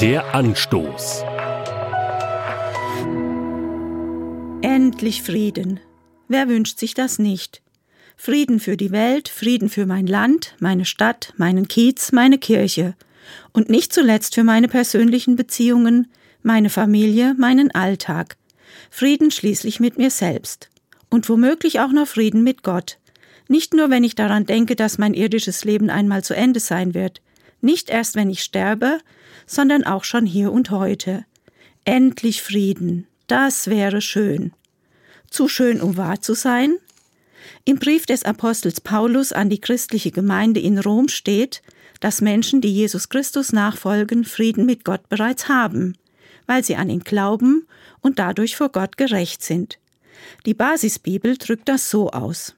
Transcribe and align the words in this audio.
Der 0.00 0.34
Anstoß. 0.34 1.24
Endlich 4.62 5.22
Frieden. 5.22 5.78
Wer 6.26 6.48
wünscht 6.48 6.78
sich 6.78 6.94
das 6.94 7.18
nicht? 7.18 7.60
Frieden 8.16 8.60
für 8.60 8.78
die 8.78 8.92
Welt, 8.92 9.28
Frieden 9.28 9.68
für 9.68 9.84
mein 9.84 10.06
Land, 10.06 10.54
meine 10.58 10.86
Stadt, 10.86 11.34
meinen 11.36 11.68
Kiez, 11.68 12.12
meine 12.12 12.38
Kirche. 12.38 12.94
Und 13.52 13.68
nicht 13.68 13.92
zuletzt 13.92 14.36
für 14.36 14.42
meine 14.42 14.68
persönlichen 14.68 15.36
Beziehungen, 15.36 16.10
meine 16.42 16.70
Familie, 16.70 17.34
meinen 17.38 17.70
Alltag. 17.70 18.38
Frieden 18.88 19.30
schließlich 19.30 19.80
mit 19.80 19.98
mir 19.98 20.10
selbst. 20.10 20.70
Und 21.10 21.28
womöglich 21.28 21.78
auch 21.78 21.92
noch 21.92 22.08
Frieden 22.08 22.42
mit 22.42 22.62
Gott. 22.62 22.96
Nicht 23.48 23.74
nur, 23.74 23.90
wenn 23.90 24.04
ich 24.04 24.14
daran 24.14 24.46
denke, 24.46 24.76
dass 24.76 24.96
mein 24.96 25.12
irdisches 25.12 25.62
Leben 25.66 25.90
einmal 25.90 26.24
zu 26.24 26.34
Ende 26.34 26.60
sein 26.60 26.94
wird, 26.94 27.20
nicht 27.62 27.90
erst, 27.90 28.14
wenn 28.14 28.30
ich 28.30 28.42
sterbe, 28.42 28.98
sondern 29.46 29.84
auch 29.84 30.04
schon 30.04 30.26
hier 30.26 30.52
und 30.52 30.70
heute. 30.70 31.24
Endlich 31.84 32.42
Frieden, 32.42 33.06
das 33.26 33.68
wäre 33.68 34.00
schön. 34.00 34.52
Zu 35.30 35.48
schön, 35.48 35.80
um 35.80 35.96
wahr 35.96 36.20
zu 36.20 36.34
sein? 36.34 36.76
Im 37.64 37.78
Brief 37.78 38.06
des 38.06 38.24
Apostels 38.24 38.80
Paulus 38.80 39.32
an 39.32 39.48
die 39.48 39.60
christliche 39.60 40.10
Gemeinde 40.10 40.60
in 40.60 40.78
Rom 40.78 41.08
steht, 41.08 41.62
dass 42.00 42.20
Menschen, 42.20 42.60
die 42.60 42.72
Jesus 42.72 43.08
Christus 43.08 43.52
nachfolgen, 43.52 44.24
Frieden 44.24 44.66
mit 44.66 44.84
Gott 44.84 45.08
bereits 45.08 45.48
haben, 45.48 45.96
weil 46.46 46.64
sie 46.64 46.76
an 46.76 46.90
ihn 46.90 47.00
glauben 47.00 47.66
und 48.00 48.18
dadurch 48.18 48.56
vor 48.56 48.70
Gott 48.70 48.96
gerecht 48.96 49.42
sind. 49.42 49.78
Die 50.46 50.54
Basisbibel 50.54 51.36
drückt 51.36 51.68
das 51.68 51.90
so 51.90 52.10
aus. 52.10 52.54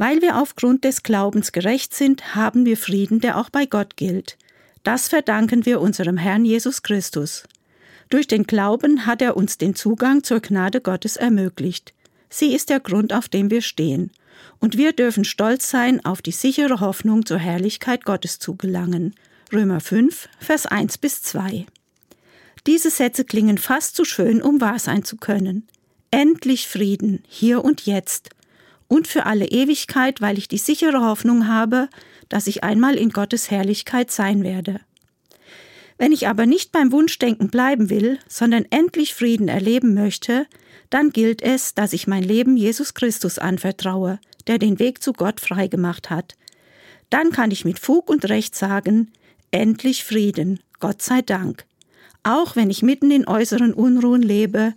Weil 0.00 0.22
wir 0.22 0.38
aufgrund 0.38 0.84
des 0.84 1.02
Glaubens 1.02 1.52
gerecht 1.52 1.92
sind, 1.92 2.34
haben 2.34 2.64
wir 2.64 2.78
Frieden, 2.78 3.20
der 3.20 3.36
auch 3.36 3.50
bei 3.50 3.66
Gott 3.66 3.98
gilt. 3.98 4.38
Das 4.82 5.08
verdanken 5.08 5.66
wir 5.66 5.78
unserem 5.82 6.16
Herrn 6.16 6.46
Jesus 6.46 6.82
Christus. 6.82 7.44
Durch 8.08 8.26
den 8.26 8.44
Glauben 8.44 9.04
hat 9.04 9.20
er 9.20 9.36
uns 9.36 9.58
den 9.58 9.74
Zugang 9.74 10.24
zur 10.24 10.40
Gnade 10.40 10.80
Gottes 10.80 11.16
ermöglicht. 11.16 11.92
Sie 12.30 12.54
ist 12.54 12.70
der 12.70 12.80
Grund, 12.80 13.12
auf 13.12 13.28
dem 13.28 13.50
wir 13.50 13.60
stehen. 13.60 14.10
Und 14.58 14.78
wir 14.78 14.94
dürfen 14.94 15.24
stolz 15.24 15.68
sein, 15.68 16.02
auf 16.02 16.22
die 16.22 16.32
sichere 16.32 16.80
Hoffnung 16.80 17.26
zur 17.26 17.38
Herrlichkeit 17.38 18.06
Gottes 18.06 18.38
zu 18.38 18.56
gelangen. 18.56 19.14
Römer 19.52 19.80
5, 19.80 20.30
Vers 20.38 20.64
1 20.64 20.96
bis 20.96 21.20
2. 21.24 21.66
Diese 22.66 22.88
Sätze 22.88 23.26
klingen 23.26 23.58
fast 23.58 23.96
zu 23.96 24.06
schön, 24.06 24.40
um 24.40 24.62
wahr 24.62 24.78
sein 24.78 25.04
zu 25.04 25.18
können. 25.18 25.68
Endlich 26.10 26.68
Frieden, 26.68 27.22
hier 27.28 27.62
und 27.62 27.84
jetzt 27.84 28.30
und 28.90 29.06
für 29.06 29.24
alle 29.24 29.46
Ewigkeit, 29.46 30.20
weil 30.20 30.36
ich 30.36 30.48
die 30.48 30.58
sichere 30.58 31.00
Hoffnung 31.00 31.46
habe, 31.46 31.88
dass 32.28 32.48
ich 32.48 32.64
einmal 32.64 32.96
in 32.96 33.10
Gottes 33.10 33.48
Herrlichkeit 33.48 34.10
sein 34.10 34.42
werde. 34.42 34.80
Wenn 35.96 36.10
ich 36.10 36.26
aber 36.26 36.44
nicht 36.44 36.72
beim 36.72 36.90
Wunschdenken 36.90 37.50
bleiben 37.50 37.88
will, 37.88 38.18
sondern 38.26 38.64
endlich 38.70 39.14
Frieden 39.14 39.46
erleben 39.46 39.94
möchte, 39.94 40.46
dann 40.90 41.10
gilt 41.10 41.40
es, 41.40 41.74
dass 41.74 41.92
ich 41.92 42.08
mein 42.08 42.24
Leben 42.24 42.56
Jesus 42.56 42.92
Christus 42.94 43.38
anvertraue, 43.38 44.18
der 44.48 44.58
den 44.58 44.80
Weg 44.80 45.02
zu 45.02 45.12
Gott 45.12 45.40
freigemacht 45.40 46.10
hat. 46.10 46.36
Dann 47.10 47.30
kann 47.30 47.52
ich 47.52 47.64
mit 47.64 47.78
Fug 47.78 48.10
und 48.10 48.28
Recht 48.28 48.56
sagen, 48.56 49.12
endlich 49.52 50.02
Frieden, 50.02 50.58
Gott 50.80 51.00
sei 51.00 51.22
Dank. 51.22 51.64
Auch 52.24 52.56
wenn 52.56 52.70
ich 52.70 52.82
mitten 52.82 53.12
in 53.12 53.28
äußeren 53.28 53.72
Unruhen 53.72 54.22
lebe, 54.22 54.74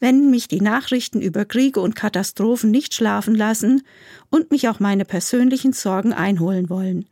wenn 0.00 0.30
mich 0.30 0.48
die 0.48 0.60
Nachrichten 0.60 1.20
über 1.20 1.44
Kriege 1.44 1.80
und 1.80 1.96
Katastrophen 1.96 2.70
nicht 2.70 2.94
schlafen 2.94 3.34
lassen 3.34 3.82
und 4.30 4.50
mich 4.50 4.68
auch 4.68 4.80
meine 4.80 5.04
persönlichen 5.04 5.72
Sorgen 5.72 6.12
einholen 6.12 6.68
wollen. 6.68 7.06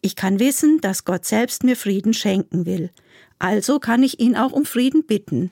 Ich 0.00 0.16
kann 0.16 0.40
wissen, 0.40 0.80
dass 0.80 1.04
Gott 1.04 1.24
selbst 1.24 1.62
mir 1.62 1.76
Frieden 1.76 2.14
schenken 2.14 2.66
will. 2.66 2.90
Also 3.38 3.78
kann 3.78 4.02
ich 4.02 4.18
ihn 4.20 4.36
auch 4.36 4.52
um 4.52 4.64
Frieden 4.64 5.04
bitten. 5.06 5.50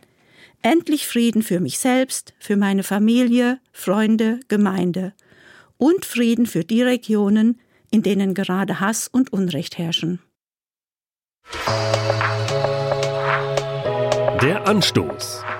Endlich 0.62 1.06
Frieden 1.06 1.42
für 1.42 1.60
mich 1.60 1.78
selbst, 1.78 2.34
für 2.38 2.56
meine 2.56 2.82
Familie, 2.82 3.60
Freunde, 3.72 4.40
Gemeinde. 4.48 5.14
Und 5.76 6.04
Frieden 6.04 6.46
für 6.46 6.64
die 6.64 6.82
Regionen, 6.82 7.60
in 7.90 8.02
denen 8.02 8.34
gerade 8.34 8.80
Hass 8.80 9.08
und 9.08 9.32
Unrecht 9.32 9.78
herrschen. 9.78 10.20
Der 14.42 14.66
Anstoß 14.66 15.44